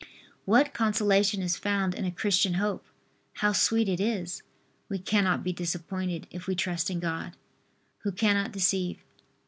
[0.45, 2.83] What consolation is found in a Christian hope!
[3.33, 4.41] How sweet it is!
[4.89, 7.37] We cannot be disappointed if we trust in God,
[7.99, 9.03] Who cannot deceive.